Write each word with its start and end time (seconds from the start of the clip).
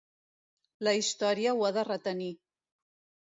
La 0.87 0.93
història 0.99 1.53
ho 1.59 1.67
ha 1.67 1.71
de 1.77 1.83
retenir. 1.91 2.31